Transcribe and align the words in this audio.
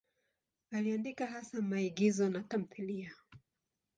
Aliandika 0.71 1.25
hasa 1.25 1.61
maigizo 1.61 2.29
na 2.29 2.41
tamthiliya. 2.43 3.11